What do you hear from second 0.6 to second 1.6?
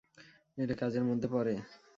এটা কাজের মধ্যে পড়ে!